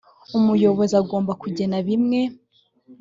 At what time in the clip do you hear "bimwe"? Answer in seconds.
1.87-2.19